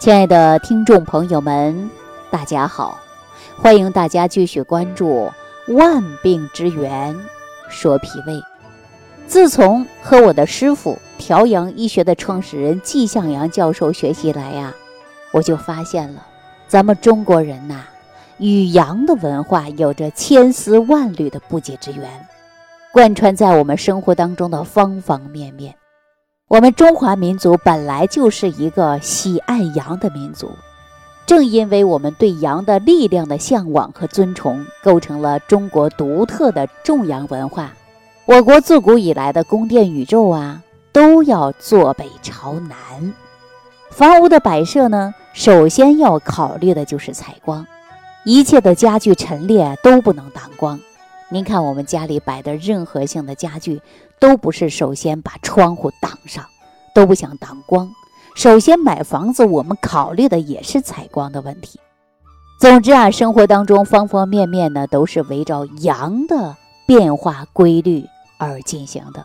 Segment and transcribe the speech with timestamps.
[0.00, 1.90] 亲爱的听众朋友们，
[2.30, 2.98] 大家好！
[3.58, 5.30] 欢迎大家继续关注
[5.74, 7.14] 《万病之源
[7.68, 8.32] 说脾胃》。
[9.26, 14.72] 自从和我的师傅调阳医学的创始人季向阳教授学习来呀，
[15.32, 16.26] 我就发现了
[16.66, 17.82] 咱们中国人呐，
[18.38, 22.08] 与阳的文化有着千丝万缕的不解之缘，
[22.90, 25.74] 贯穿在我们生活当中的方方面面。
[26.50, 30.50] 我们中华民族本来就是一个喜爱阳的民族，
[31.24, 37.72] 正因为我们对阳的力量的向往和尊崇，构成了中国独特的重阳文化。
[38.24, 40.60] 我国自古以来的宫殿宇宙啊，
[40.90, 43.14] 都要坐北朝南。
[43.90, 47.64] 房屋的摆设呢，首先要考虑的就是采光，
[48.24, 50.80] 一切的家具陈列都不能挡光。
[51.28, 53.80] 您看，我们家里摆的任何性的家具，
[54.20, 56.44] 都不是首先把窗户挡上，
[56.94, 57.90] 都不想挡光。
[58.36, 61.80] 首先买房子，我们考虑的也是采光的问题。
[62.60, 66.54] 总之啊，生活当中方方面面呢，都是围绕阳的
[66.86, 68.04] 变化规律
[68.38, 69.24] 而进行的，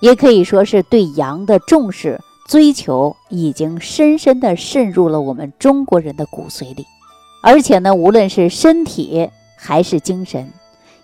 [0.00, 6.84] 也可以说是对阳的重视追求，已经深深的渗入了我们中国人的骨髓里。
[7.42, 10.52] 而且呢，无论是身体还是精神。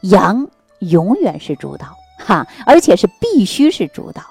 [0.02, 0.48] 阳
[0.80, 1.86] 永远是主导，
[2.18, 4.22] 哈，而且是必须是主导。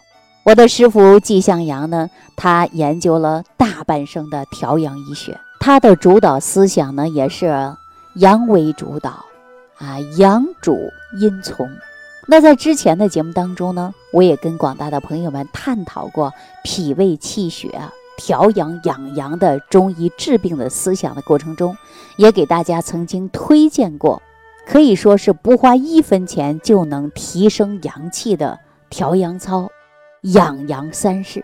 [0.44, 7.76] 我的师傅季向阳呢，他研究了大半生的调养医学，他的主导思想呢也是
[8.16, 9.26] 阳为主导，
[9.78, 10.78] 啊，阳主
[11.20, 11.70] 阴从。
[12.28, 17.80] 那在之前的节目当中呢，我也跟广大的朋友们探讨过脾胃气血
[18.18, 21.78] 调养养阳的中医治病的思想的过程中，
[22.18, 24.22] 也给大家曾经推荐过。
[24.66, 29.70] 可以说是不花一分钱就能提升阳气的调阳操，
[30.22, 31.44] 养阳三式。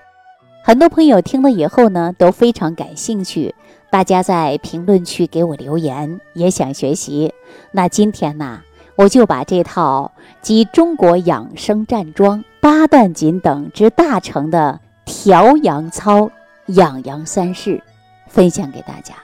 [0.64, 3.56] 很多朋友听了以后呢，都非常感兴趣。
[3.90, 7.34] 大家在评论区给我留言，也想学习。
[7.72, 8.62] 那今天呢，
[8.96, 10.12] 我就把这套
[10.42, 16.30] 集中国养生站桩、八段锦等之大成的调阳操、
[16.68, 17.82] 养阳三式
[18.28, 19.16] 分享给大家。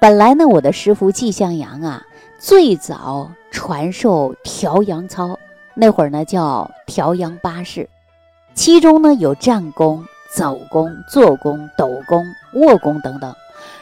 [0.00, 2.02] 本来呢，我的师傅季向阳啊，
[2.38, 3.30] 最早。
[3.50, 5.36] 传授调阳操，
[5.74, 7.88] 那会儿呢叫调阳八式，
[8.54, 13.34] 其中呢有站功、走功、坐功、抖功、卧功等等，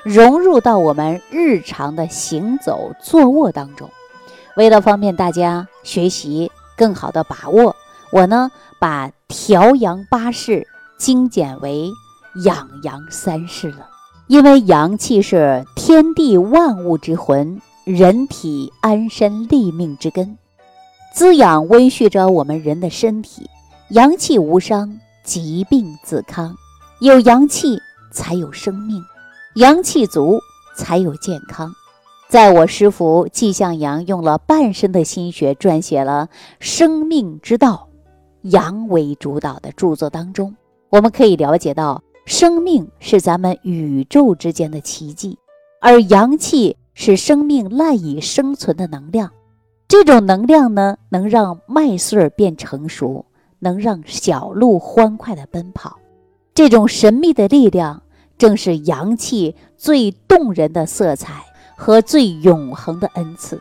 [0.05, 3.91] 融入到我们日常的行走、坐卧当中。
[4.57, 7.75] 为了方便大家学习，更好的把握，
[8.13, 11.91] 我呢把调阳八式精简为
[12.45, 13.89] 养阳三式了。
[14.29, 17.61] 因为阳气是天地万物之魂。
[17.87, 20.37] 人体安身立命之根，
[21.15, 23.49] 滋养温煦着我们人的身体。
[23.91, 26.53] 阳气无伤，疾病自康。
[27.01, 27.79] 有阳气
[28.11, 29.01] 才有生命，
[29.55, 30.41] 阳气足
[30.77, 31.73] 才有健康。
[32.29, 37.89] 在我师傅季向阳用了半生的心血撰写了《生命之道》，
[38.51, 40.57] 阳为主导的著作当中，
[40.91, 45.39] 我们可以了解到，生命是咱们宇宙之间的奇迹，
[45.81, 46.77] 而阳气。
[46.99, 49.31] 是生命赖以生存的能量，
[49.87, 53.27] 这种能量呢，能让麦穗变成熟，
[53.59, 55.99] 能让小鹿欢快地奔跑。
[56.55, 58.03] 这种神秘的力量，
[58.39, 61.45] 正是阳气最动人的色彩
[61.77, 63.61] 和最永恒的恩赐。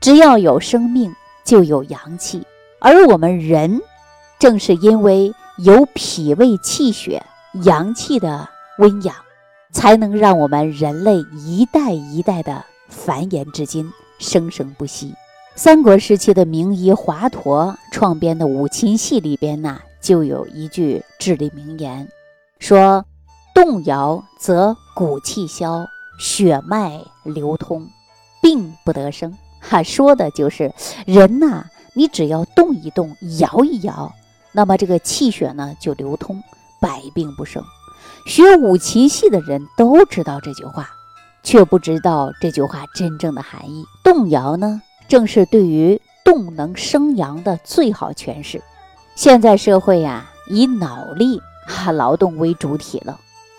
[0.00, 1.12] 只要有生命，
[1.44, 2.46] 就有阳气，
[2.78, 3.80] 而我们人，
[4.38, 7.20] 正是因为有脾胃气血
[7.64, 9.12] 阳气的温养。
[9.72, 15.14] 才能让我们人类一代一代的繁衍至今，生生不息。
[15.54, 22.08] 三国时期的名医华佗创编的五禽戏里边呢，就有一句至理名言，
[22.58, 23.04] 说
[23.54, 25.86] ：“动摇则骨气消，
[26.18, 27.86] 血脉流通，
[28.40, 30.72] 病不得生。”哈，说的就是
[31.06, 34.12] 人呐，你只要动一动，摇一摇，
[34.52, 36.42] 那么这个气血呢就流通，
[36.80, 37.62] 百病不生。
[38.26, 40.90] 学五禽戏的人都知道这句话，
[41.42, 43.84] 却不知道这句话真正的含义。
[44.04, 48.62] 动摇呢，正是对于动能生阳的最好诠释。
[49.14, 53.18] 现在社会呀，以脑力啊劳动为主体了。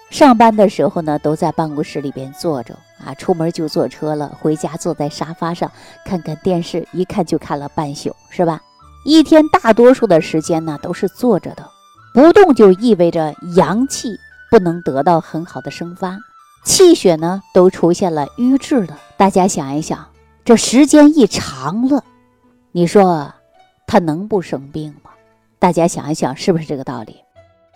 [0.09, 5.71] 上班的时候呢，都在办公室里边坐着啊，出门就坐车了，回家坐在沙发上
[6.05, 8.61] 看看电视，一看就看了半宿，是吧？
[9.05, 11.67] 一天大多数的时间呢，都是坐着的，
[12.13, 14.17] 不动就意味着阳气。
[14.53, 16.19] 不能得到很好的生发，
[16.63, 18.99] 气血呢都出现了瘀滞了。
[19.17, 20.09] 大家想一想，
[20.45, 22.03] 这时间一长了，
[22.71, 23.33] 你说
[23.87, 25.09] 他能不生病吗？
[25.57, 27.15] 大家想一想，是不是这个道理？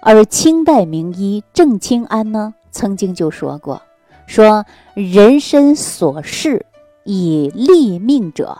[0.02, 3.82] 而清代名医郑清安呢，曾经就说过
[4.28, 4.64] ：“说
[4.94, 6.64] 人身所事
[7.06, 8.56] 以立命者，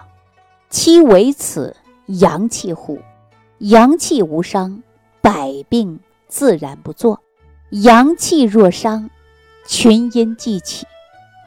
[0.72, 1.76] 其为此
[2.08, 2.98] 阳气乎？
[3.60, 4.82] 阳气无伤，
[5.22, 7.20] 百病自然不作；
[7.70, 9.10] 阳气若伤，
[9.68, 10.86] 群阴既起。”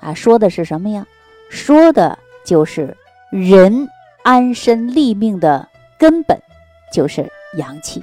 [0.00, 1.06] 啊，说的是什么呀？
[1.50, 2.96] 说的就是
[3.30, 3.88] 人
[4.22, 5.68] 安身立命的
[5.98, 6.40] 根本，
[6.92, 8.02] 就是阳气。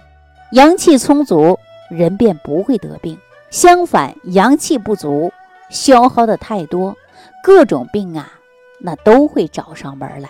[0.51, 1.57] 阳气充足，
[1.89, 3.17] 人便不会得病。
[3.49, 5.31] 相反，阳气不足，
[5.69, 6.95] 消耗的太多，
[7.41, 8.31] 各种病啊，
[8.79, 10.29] 那都会找上门来。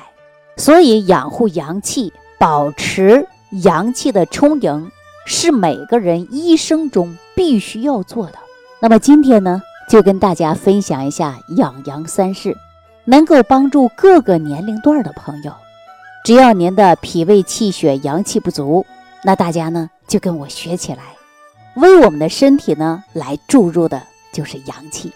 [0.56, 3.28] 所以，养护阳气，保持
[3.63, 4.92] 阳气的充盈，
[5.25, 8.34] 是每个人一生中必须要做的。
[8.81, 12.57] 那么，今天呢，就跟大家分享一下养阳三式，
[13.06, 15.54] 能够帮助各个年龄段的朋友。
[16.25, 18.86] 只要您的脾胃气血阳气不足，
[19.24, 19.89] 那大家呢？
[20.07, 21.04] 就跟我学起来，
[21.75, 24.01] 为我们的身体呢来注入的
[24.34, 25.12] 就是阳气。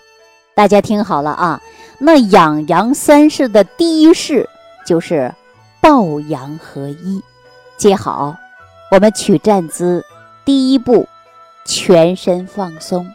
[0.53, 1.61] 大家听好了啊，
[1.97, 4.47] 那养阳三式的第一式
[4.85, 5.33] 就是
[5.81, 7.21] 抱阳合一。
[7.77, 8.37] 接好，
[8.91, 10.05] 我们取站姿，
[10.45, 11.07] 第一步
[11.73, 13.09] 全身放松，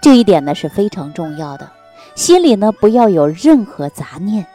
[0.00, 1.70] 这一点呢是非常重要的，
[2.14, 4.46] 心里呢不要有任何杂念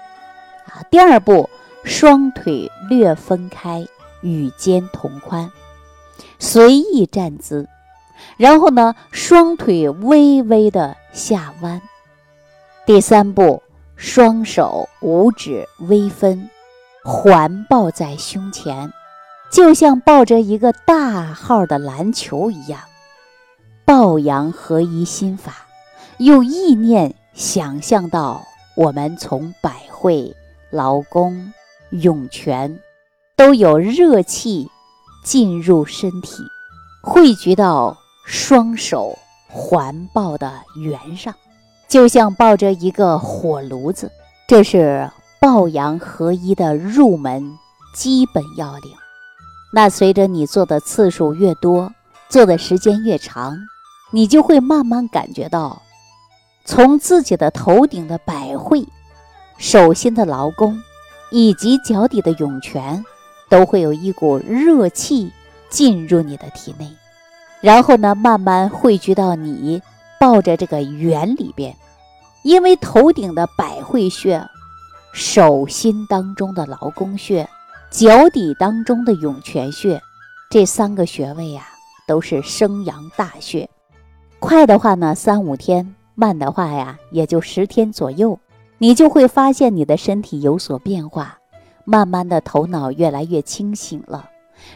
[0.66, 0.82] 啊。
[0.90, 1.48] 第二步，
[1.84, 3.86] 双腿略分开，
[4.22, 5.52] 与肩同宽。
[6.40, 7.70] 随意站姿，
[8.38, 11.80] 然后呢，双腿微微的下弯。
[12.88, 13.62] 第三步，
[13.96, 16.50] 双手五指微分，
[17.04, 18.92] 环抱在胸前，
[19.52, 22.82] 就像抱着一个大号的篮球一样。
[23.88, 25.66] 抱阳合一心法，
[26.18, 28.46] 用意念想象到
[28.76, 30.36] 我们从百会、
[30.70, 31.54] 劳宫、
[31.92, 32.82] 涌泉，
[33.38, 34.70] 都有热气。
[35.24, 36.42] 进入身体，
[37.02, 39.18] 汇聚到双手
[39.50, 41.36] 环抱的圆上，
[41.90, 44.10] 就像抱着一个火炉子。
[44.48, 45.12] 这是
[45.42, 47.58] 抱阳合一的入门
[47.94, 48.94] 基本要领。
[49.74, 51.92] 那随着你做的次数越多，
[52.30, 53.58] 做的时间越长，
[54.18, 55.80] 你就会慢慢感觉到，
[56.66, 58.84] 从自己的头顶的百会、
[59.60, 60.82] 手心的劳宫，
[61.30, 63.06] 以及脚底的涌泉。
[63.48, 65.32] 都会有一股热气
[65.70, 66.92] 进入你的体内，
[67.62, 69.82] 然后呢，慢慢汇聚到你
[70.20, 71.74] 抱着这个圆里边。
[72.44, 74.46] 因为头顶的百会穴、
[75.14, 77.48] 手心当中的劳宫穴、
[77.90, 80.02] 脚底当中的涌泉穴，
[80.50, 81.68] 这三个穴位呀，
[82.06, 83.70] 都是生阳大穴。
[84.40, 88.40] 快的话呢，三五天；慢的话呀，也就十天左右，
[88.78, 91.38] 你就会发现你的身体有所变化。
[91.84, 94.30] 慢慢的，头脑越来越清醒了，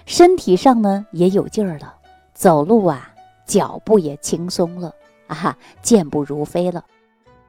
[0.06, 1.94] 身体上呢也有劲儿了，
[2.34, 3.14] 走路啊
[3.46, 4.94] 脚步也轻松了
[5.28, 6.84] 啊，健步如飞了。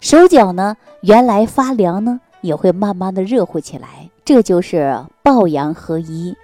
[0.00, 4.10] 手脚呢原来发凉呢，也会慢慢的热乎起来。
[4.24, 6.36] 这就是抱阳合一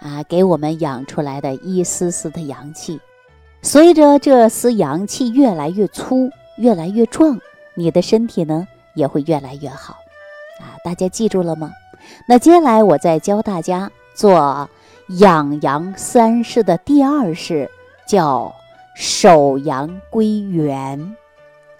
[0.00, 3.00] 啊，给我们养出来的一丝丝的阳气。
[3.64, 7.40] 随着这丝阳气越来越粗，越来越壮，
[7.74, 9.94] 你的身体呢也会越来越好
[10.60, 10.76] 啊。
[10.84, 11.72] 大家记住了吗？
[12.28, 14.68] 那接下来我再教大家做
[15.18, 17.70] 养阳三式的第二式，
[18.06, 18.54] 叫
[18.94, 21.16] 守阳归元。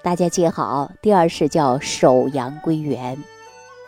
[0.00, 3.22] 大家记好，第二式叫守阳归元。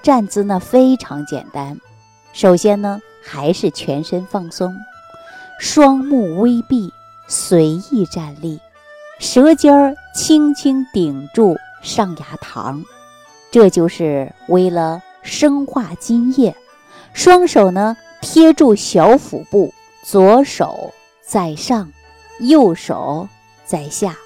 [0.02, 1.80] 站姿呢非常简单，
[2.34, 4.76] 首先呢还是全身放松，
[5.58, 6.92] 双目微闭，
[7.26, 8.60] 随意站立，
[9.18, 12.84] 舌尖儿轻轻顶住上牙膛，
[13.50, 15.02] 这就是为了。
[15.28, 16.54] 生化津液，
[17.12, 21.90] 双手呢贴住小腹部，左手在上，
[22.38, 23.28] 右手
[23.64, 24.16] 在下，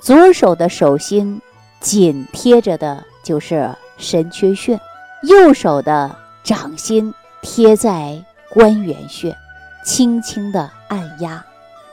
[0.00, 1.42] 左手的手心
[1.78, 4.80] 紧贴着的就是神阙穴，
[5.24, 9.36] 右手的掌心贴在关元穴，
[9.84, 11.44] 轻轻的按压，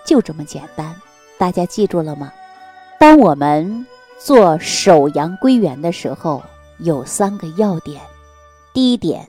[0.05, 0.95] 就这么简单。
[1.37, 2.31] 大家记住了吗？
[2.99, 3.85] 当我们
[4.17, 6.41] 做手阳归元的时候，
[6.79, 8.01] 有三个要点。
[8.73, 9.27] 第一点，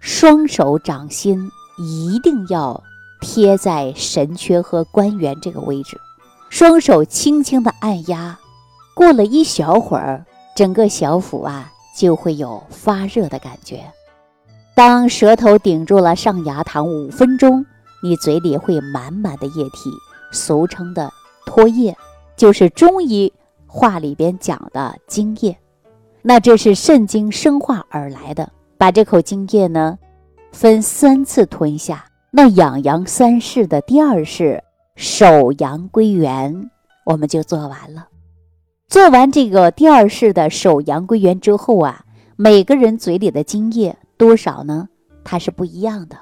[0.00, 2.82] 双手掌心一定要
[3.20, 5.98] 贴在神阙和关元这个位置，
[6.48, 8.38] 双手轻轻的按压，
[8.94, 10.24] 过了一小会儿，
[10.56, 13.84] 整个小腹啊就会有发热的感觉。
[14.74, 17.64] 当舌头顶住了上牙膛五分钟，
[18.04, 19.90] 你嘴里会满满的液体，
[20.30, 21.10] 俗称的
[21.46, 21.96] 唾液，
[22.36, 23.32] 就是中医
[23.66, 25.56] 话里边讲的津液。
[26.20, 28.52] 那这是肾经生化而来的。
[28.76, 29.98] 把这口津液呢，
[30.52, 32.04] 分三次吞下。
[32.30, 34.62] 那养阳三式的第二式
[34.96, 36.70] 守阳归元，
[37.06, 38.08] 我们就做完了。
[38.86, 42.04] 做完这个第二式的手阳归元之后啊，
[42.36, 44.90] 每个人嘴里的津液多少呢？
[45.24, 46.18] 它是不一样的。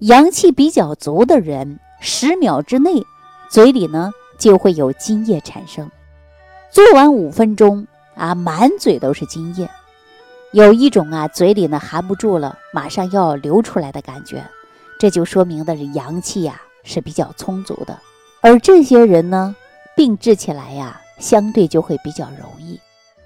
[0.00, 3.04] 阳气比较足的人，十秒之内
[3.50, 5.90] 嘴里呢就会有津液产生。
[6.70, 9.68] 做完五分钟啊，满嘴都是津液，
[10.52, 14.42] 有一种啊嘴里呢含不住了，马上要流出来的感觉，
[14.98, 17.98] 这就说明的是阳气呀是比较充足的。
[18.40, 19.54] 而这些人呢，
[19.94, 22.80] 病治起来呀相对就会比较容易。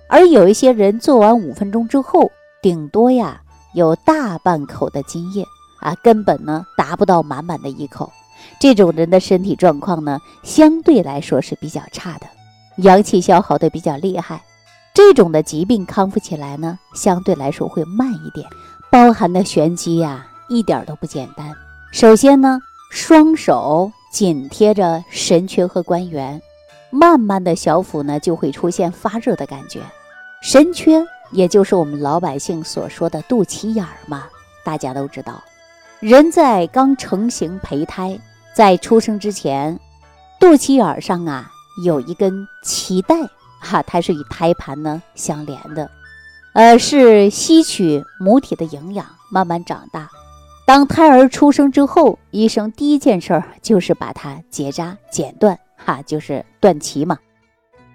[0.08, 3.42] 而有一些人做完五分钟之后，顶多呀
[3.74, 5.46] 有大半口的津液。
[5.84, 8.10] 啊，根本呢达不到满满的一口，
[8.58, 12.26] 这种人的身体状况呢相对来说是比较差的，
[12.76, 14.42] 阳气消耗的比较厉害，
[14.94, 18.48] 这种的疾病康复起来呢相对来说会慢一点，
[18.90, 21.52] 包含的玄机呀一点都不简单。
[21.92, 22.58] 首先呢，
[22.90, 26.40] 双手紧贴着神阙和关元，
[26.88, 29.82] 慢慢的小腹呢就会出现发热的感觉，
[30.42, 34.24] 神阙也就是我们老百姓所说的肚脐眼儿嘛，
[34.64, 35.42] 大家都知道。
[36.04, 38.20] 人在刚成型胚胎
[38.54, 39.80] 在出生之前，
[40.38, 41.50] 肚脐眼上啊
[41.82, 43.16] 有一根脐带，
[43.58, 45.90] 哈，它是与胎盘呢相连的，
[46.52, 50.10] 呃，是吸取母体的营养，慢慢长大。
[50.66, 57.18] 当胎儿出生之后，医生第一件事儿就是把它结扎剪断，哈，就是断脐嘛。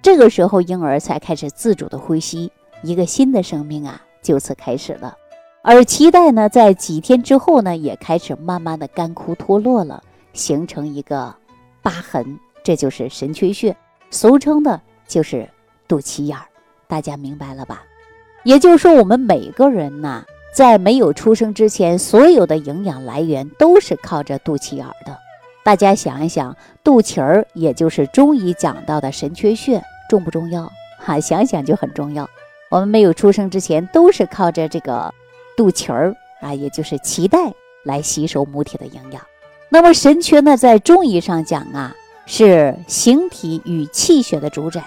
[0.02, 2.52] 这个时候，婴儿才开始自主的呼吸，
[2.82, 5.16] 一个新的生命啊就此开始了。
[5.62, 10.02] 而脐带呢，在几天之后呢，也开始慢慢的干枯脱落了，
[10.32, 11.36] 形成一个
[11.82, 13.76] 疤痕，这就是神阙穴，
[14.10, 15.48] 俗称的就是
[15.86, 16.46] 肚脐眼儿。
[16.88, 17.84] 大家明白了吧？
[18.44, 20.24] 也就是说，我们每个人呢，
[20.56, 25.16] 在没有出生之前，所有的营养来源都是靠着肚脐眼儿的。
[25.62, 30.72] 大家想一想，肚脐儿，也就是中医讲到的神阙穴，重不重要？
[30.98, 32.28] 哈，想想就很重要。
[32.72, 35.14] 我们没有出生之前，都是靠着这个。
[35.60, 37.52] 肚脐儿啊，也就是脐带
[37.84, 39.22] 来吸收母体的营养。
[39.68, 41.94] 那么神阙呢，在中医上讲啊，
[42.26, 44.82] 是形体与气血的主宰，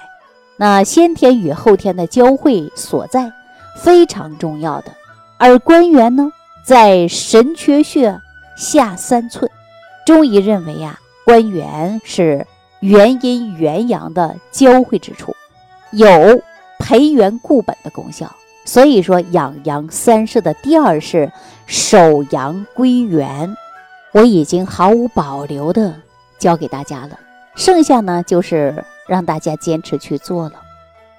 [0.56, 3.30] 那先天与后天的交汇所在，
[3.82, 4.90] 非常重要的。
[5.36, 6.32] 而关元呢，
[6.64, 8.18] 在神阙穴
[8.56, 9.50] 下三寸。
[10.06, 12.46] 中医认为啊，关元是
[12.80, 15.36] 元阴元阳的交汇之处，
[15.90, 16.08] 有
[16.78, 18.34] 培元固本的功效。
[18.64, 21.32] 所以说，养阳三式的第二式
[21.66, 23.56] 守阳归元，
[24.12, 25.94] 我已经毫无保留的
[26.38, 27.18] 教给大家了。
[27.54, 30.54] 剩下呢，就是让大家坚持去做了。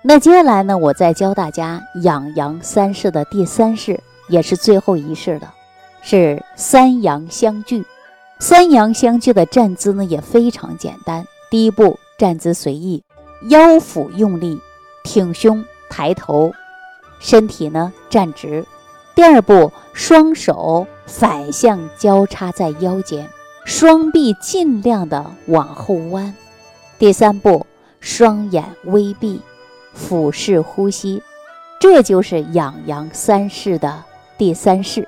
[0.01, 5.53] 那接下来呢，我再教大家养阳三式的第三式，也是最后一式了，
[6.01, 7.85] 是三阳相聚。
[8.39, 11.25] 三阳相聚的站姿呢，也非常简单。
[11.49, 13.03] 第一步，站姿随意，
[13.49, 14.59] 腰腹用力，
[15.03, 16.51] 挺胸抬头。
[17.23, 18.65] 身体呢站直，
[19.15, 23.29] 第二步，双手反向交叉在腰间，
[23.63, 26.35] 双臂尽量的往后弯。
[26.99, 27.65] 第三步，
[28.01, 29.41] 双眼微闭，
[29.93, 31.23] 俯视呼吸。
[31.79, 34.03] 这就是养阳三式的
[34.37, 35.07] 第三式，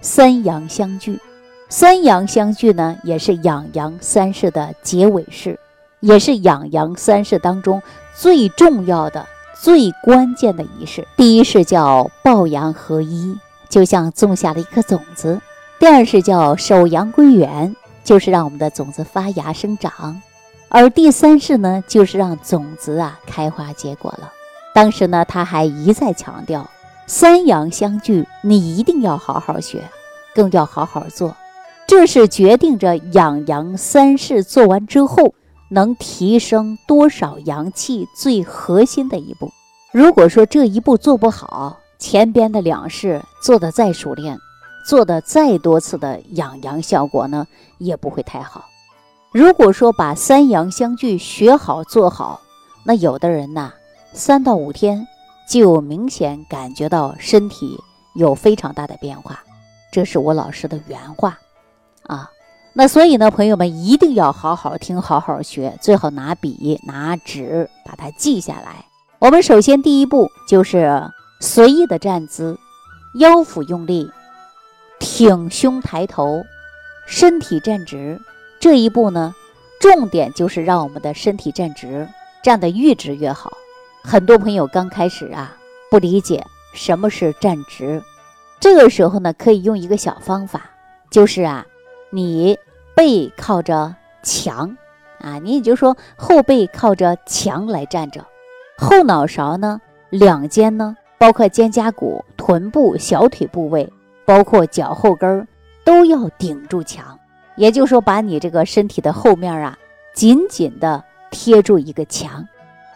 [0.00, 1.20] 三阳相聚。
[1.68, 5.58] 三阳相聚呢，也是养阳三式的结尾式，
[6.00, 7.82] 也是养阳三式当中
[8.14, 9.26] 最重要的。
[9.62, 13.38] 最关键的仪式，第一是叫抱阳合一，
[13.68, 15.38] 就像种下了一颗种子；
[15.78, 20.20] 第二是叫守阳归元，就是让我们的种子发芽生长；
[20.68, 24.32] 而第三是呢，就是让种子啊开花结果了。
[24.74, 26.68] 当时呢，他还一再强调，
[27.06, 29.88] 三阳相聚，你一定要好好学，
[30.34, 31.36] 更要好好做，
[31.86, 35.34] 这是决定着养阳三式做完之后。
[35.72, 39.50] 能提升多少阳气最核心的一步。
[39.90, 44.38] 如果说这一步做不好，前边的两式做的再熟练，
[44.86, 47.46] 做的再多次的养阳效果呢，
[47.78, 48.66] 也不会太好。
[49.32, 52.42] 如果说把三阳相聚学好做好，
[52.84, 53.72] 那有的人呐，
[54.12, 55.06] 三到五天
[55.48, 57.78] 就明显感觉到身体
[58.14, 59.42] 有非常大的变化。
[59.90, 61.38] 这是我老师的原话，
[62.02, 62.31] 啊。
[62.74, 68.86] 那所以呢，朋友们一定要好好听，好好学，最好拿笔拿纸把它记下来。
[69.18, 72.58] 我们首先第一步就是随意的站姿，
[73.18, 74.10] 腰腹用力，
[74.98, 76.42] 挺胸抬头，
[77.06, 78.18] 身体站直。
[78.58, 79.34] 这一步呢，
[79.78, 82.08] 重点就是让我们的身体站直，
[82.42, 83.52] 站得越直越好。
[84.02, 85.54] 很多朋友刚开始啊
[85.90, 88.02] 不理解什么是站直，
[88.58, 90.70] 这个时候呢，可以用一个小方法，
[91.10, 91.66] 就是啊。
[92.14, 92.58] 你
[92.94, 94.76] 背靠着墙，
[95.18, 98.22] 啊，你也就说后背靠着墙来站着，
[98.76, 103.90] 后脑勺呢，两肩呢，包括肩胛骨、臀部、小腿部位，
[104.26, 105.46] 包括脚后跟儿，
[105.84, 107.18] 都要顶住墙。
[107.56, 109.78] 也就是说，把你这个身体的后面啊，
[110.14, 112.46] 紧紧的贴住一个墙，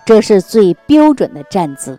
[0.04, 1.98] 这是最标准的站姿。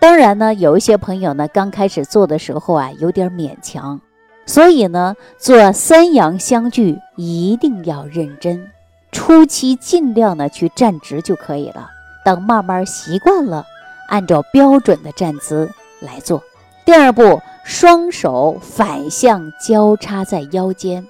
[0.00, 4.00] 当然呢，有一些朋友呢，刚开始做的时候啊，有点勉强，
[4.46, 8.70] 所以呢，做三阳相聚一定要认真。
[9.12, 11.88] 初期尽量的去站直就可以了，
[12.24, 13.64] 等慢慢习惯了，
[14.08, 15.70] 按照标准的站姿
[16.00, 16.42] 来做。
[16.84, 21.06] 第二步，双手反向交叉在腰间。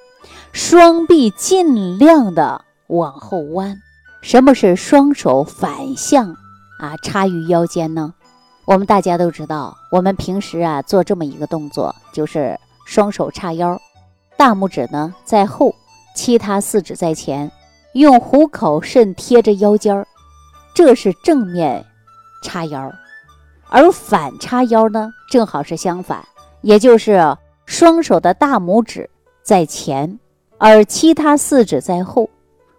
[0.52, 3.76] 双臂尽量的往后弯。
[4.22, 6.36] 什么是双手反向
[6.78, 8.14] 啊插于腰间呢？
[8.66, 13.80] 我们大家都知道，我们平时啊做这么一个动作，就是双手叉腰，
[14.36, 15.74] 大拇指呢在后，
[16.14, 17.50] 其他四指在前，
[17.94, 20.06] 用虎口肾贴着腰间儿，
[20.74, 21.84] 这是正面
[22.42, 22.92] 叉腰。
[23.68, 26.24] 而反叉腰呢，正好是相反，
[26.60, 27.36] 也就是
[27.66, 29.08] 双手的大拇指
[29.42, 30.18] 在前。
[30.58, 32.30] 而其他四指在后，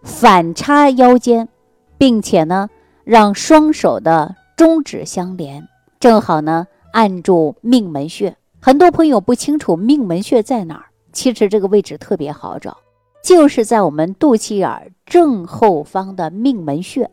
[0.04, 1.50] 反插腰间，
[1.98, 2.70] 并且呢，
[3.04, 5.68] 让双手的中指相连，
[6.00, 8.38] 正好呢按住命门穴。
[8.66, 12.76] 很多朋友不清楚命门穴在哪儿，其实这个位置特别好找，
[13.24, 17.08] 就是在我们肚脐眼正后方的命门穴。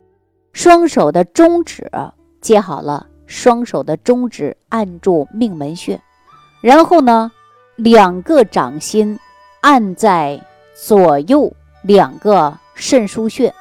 [0.55, 1.91] 双手的中指
[2.41, 6.01] 接好了，双手的中指按住命门穴，
[6.63, 7.31] 然后呢，
[7.77, 9.19] 两个掌心
[9.61, 10.41] 按在。
[10.75, 13.55] 左右两个肾腧穴，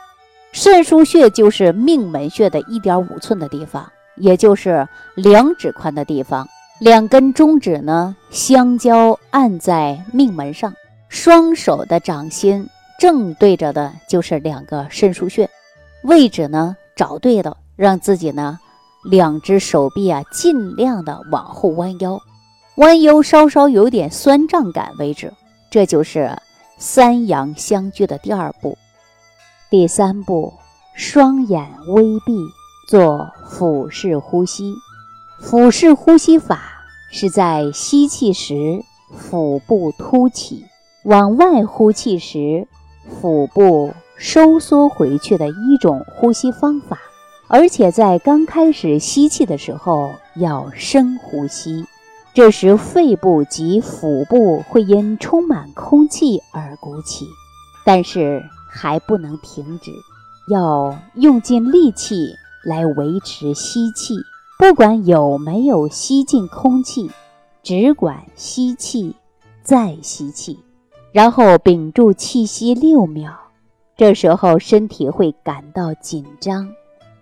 [0.53, 6.48] 肾腧穴就是命门穴的一点五寸的地方，也就是两指宽的地方。
[6.81, 10.73] 两根中指呢相交按在命门上，
[11.09, 12.67] 双手的掌心
[13.00, 15.47] 正对着的就是两个肾腧穴，
[16.01, 18.59] 位置呢找对了，让自己呢
[19.03, 22.19] 两只手臂啊尽量的往后弯腰，
[22.77, 25.32] 弯腰稍稍有点酸胀感为止，
[25.69, 26.36] 这就是。
[26.79, 28.75] 三阳相聚的第二步，
[29.69, 30.51] 第三步，
[30.95, 32.36] 双眼微闭，
[32.89, 34.73] 做腹式呼吸。
[35.39, 36.70] 腹式呼吸法
[37.12, 38.84] 是在吸气时
[39.15, 40.65] 腹部凸起，
[41.04, 42.67] 往外呼气时
[43.19, 46.97] 腹部收缩回去的一种呼吸方法，
[47.47, 51.86] 而且在刚开始吸气的时候要深呼吸。
[52.34, 57.28] 这时，肺部及腹部会因充满空气而鼓起，
[57.86, 59.91] 但是还不能停止，
[60.47, 64.15] 要用尽力气来维持吸气。
[64.62, 67.10] 不管有没有吸进空气，
[67.63, 69.15] 只管吸气，
[69.63, 70.60] 再吸气，
[71.12, 73.34] 然后屏住气息六秒。
[73.97, 76.71] 这时候身体会感到紧张，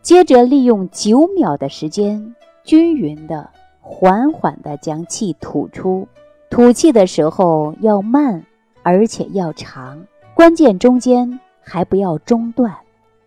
[0.01, 3.49] 接着利用九秒的时间，均匀的。
[3.79, 6.09] 缓缓地将气吐出，
[6.49, 8.45] 吐气的时候要慢，
[8.83, 12.75] 而且要长，关键中间还不要中断。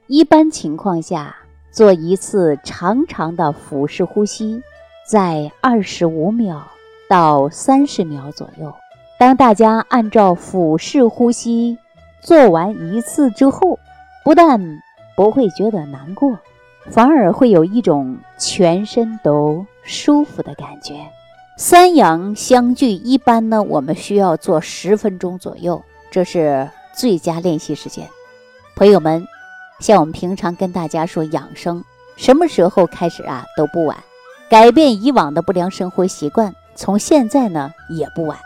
[0.06, 1.34] 一般情况下，
[1.72, 4.62] 做一次长长的腹式呼吸，
[5.08, 6.68] 在二十五秒
[7.08, 8.72] 到三十秒左右。
[9.18, 11.78] 当大家按照腹式呼吸
[12.20, 13.78] 做完一次之后，
[14.22, 14.60] 不但
[15.16, 16.38] 不会觉得难过。
[16.90, 20.94] 反而会有一种全身都舒服的感觉。
[21.56, 25.80] 三阳相聚，一般呢，我们需要做十分钟左右，
[26.10, 28.04] 这是最佳练习时间。
[28.74, 29.24] 朋友们，
[29.82, 31.84] 像我们平常跟大家说养生，
[32.16, 33.98] 什么时候开始啊都不晚。
[34.48, 38.38] 改变以往的不良生活习惯，从现在呢也不晚。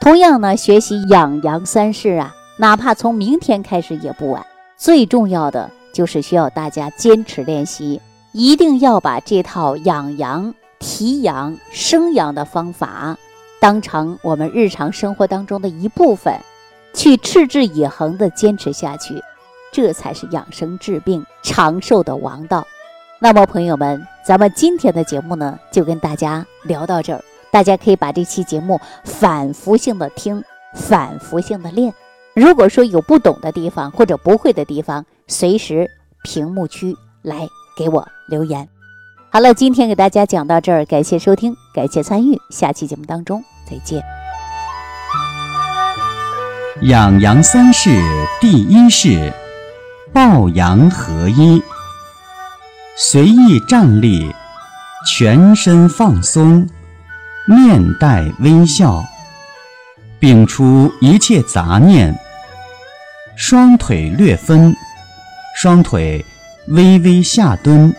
[0.00, 4.44] 同样呢，学习养阳三式啊，哪怕从明天开始也不晚。
[4.76, 5.70] 最重要的。
[5.92, 8.00] 就是需要大家坚持练习，
[8.30, 13.16] 一定要把这套养阳、提阳、生阳的方法
[13.60, 16.32] 当成我们日常生活当中的一部分，
[16.94, 19.20] 去持之以恒的坚持下去，
[19.72, 22.66] 这才是养生治病、长寿的王道。
[23.18, 30.42] 那么，朋友们，咱们今天的节目呢，就跟大家聊到这儿，大家可以把这期节目反复性的听，
[30.74, 31.92] 反复性的练。
[32.34, 35.90] 如果说有不懂的地方或者不会的地方，随时
[36.22, 38.66] 屏幕区来给我留言。
[39.30, 44.02] 好了，今天给大家讲到这儿，感谢收听，感谢参与，下期节目当中再见。
[46.82, 47.90] 养阳三式
[48.40, 49.30] 第一式，
[50.12, 51.62] 抱阳合一，
[52.96, 54.34] 随意站立，
[55.06, 56.68] 全身放松，
[57.46, 59.04] 面带微笑，
[60.20, 62.18] 摒除一切杂念，
[63.36, 64.74] 双腿略分。
[65.56, 66.24] 双腿
[66.68, 67.94] 微微下蹲，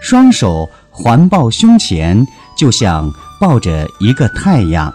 [0.00, 2.26] 双手环抱胸前，
[2.56, 4.92] 就像抱着一个太阳。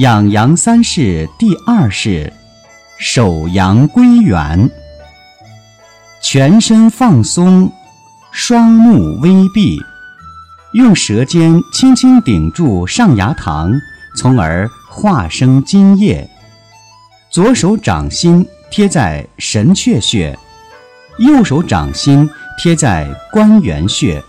[0.00, 2.32] 养阳三式第二式，
[3.04, 4.70] 手阳归元。
[6.22, 7.68] 全身放松，
[8.30, 9.82] 双目微闭，
[10.74, 13.76] 用舌尖轻轻顶住上牙膛，
[14.16, 16.30] 从而化生津液。
[17.28, 20.38] 左手掌心贴在神阙穴，
[21.18, 24.22] 右手掌心贴在关元穴。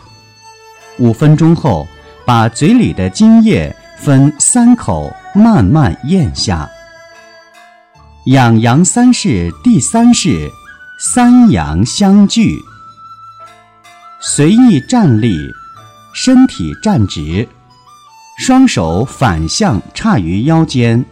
[0.98, 1.88] 五分钟后，
[2.26, 6.68] 把嘴里的津液分三口慢慢咽下。
[8.28, 10.50] 养阳三式第三式。
[10.98, 12.58] 三阳相聚，
[14.22, 15.36] 随意站立，
[16.14, 17.46] 身体站直，
[18.38, 21.04] 双手反向叉于腰间，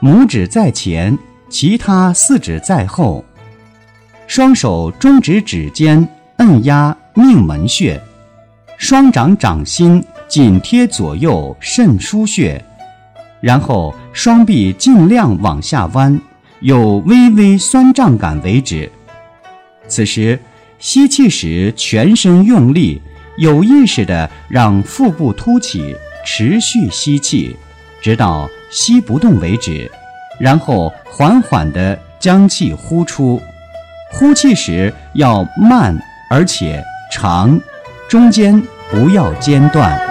[0.00, 1.16] 拇指在前，
[1.48, 3.24] 其他四指在后。
[4.26, 8.02] 双手中指指尖按压命门穴，
[8.76, 12.64] 双掌掌心紧贴左右肾腧穴，
[13.40, 16.20] 然后双臂尽量往下弯，
[16.60, 18.90] 有微微酸胀感为止。
[19.86, 20.38] 此时，
[20.78, 23.00] 吸气时全身用力，
[23.36, 27.56] 有意识地让腹部凸起，持续吸气，
[28.00, 29.90] 直到吸不动为止。
[30.40, 33.40] 然后缓缓地将气呼出，
[34.12, 35.96] 呼气时要慢
[36.30, 37.60] 而且长，
[38.08, 40.07] 中间不要间断。